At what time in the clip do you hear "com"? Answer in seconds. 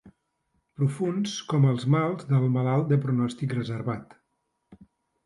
1.51-1.67